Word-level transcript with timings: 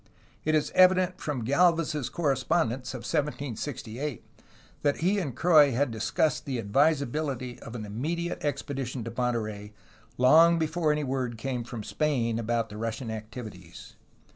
It 0.45 0.55
is 0.55 0.71
evident 0.73 1.21
from 1.21 1.43
Galvez 1.43 1.89
's 1.93 2.09
correspondence 2.09 2.95
of 2.95 3.03
1768 3.05 4.25
that 4.81 4.97
he 5.05 5.19
and 5.19 5.35
Croix 5.35 5.73
had 5.73 5.91
discussed 5.91 6.45
the 6.45 6.57
advisability 6.57 7.59
of 7.59 7.75
an 7.75 7.85
immediate 7.85 8.43
expedition 8.43 9.03
to 9.03 9.13
Monterey, 9.15 9.73
long 10.17 10.57
before 10.57 10.91
any 10.91 11.03
word 11.03 11.37
came 11.37 11.63
from 11.63 11.83
Spain 11.83 12.39
about 12.39 12.69
the 12.69 12.77
Russian 12.77 13.11
activities. 13.11 13.95